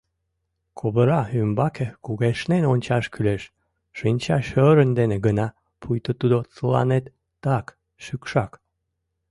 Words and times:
Ковыра 0.79 1.21
ӱмбаке 1.39 1.87
кугешнен 2.05 2.63
ончаш 2.73 3.05
кӱлеш, 3.13 3.43
шинча 3.97 4.37
шӧрын 4.47 4.89
дене 4.99 5.17
гына, 5.25 5.47
пуйто 5.81 6.11
тудо 6.19 6.37
тыланет— 6.55 7.05
так, 7.43 7.65
шӱкшак. 8.03 8.51